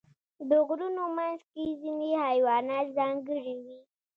د 0.49 0.51
غرونو 0.67 1.03
منځ 1.17 1.39
کې 1.53 1.63
ځینې 1.81 2.09
حیوانات 2.25 2.85
ځانګړي 2.97 3.55
وي. 3.63 3.79